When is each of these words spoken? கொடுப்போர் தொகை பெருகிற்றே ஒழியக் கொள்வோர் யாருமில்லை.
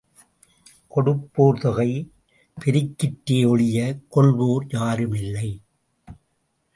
கொடுப்போர் 0.95 1.59
தொகை 1.59 2.11
பெருகிற்றே 2.57 3.37
ஒழியக் 3.51 4.01
கொள்வோர் 4.15 4.65
யாருமில்லை. 4.67 5.49